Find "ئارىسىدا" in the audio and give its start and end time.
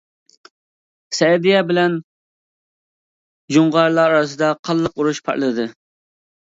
4.19-4.53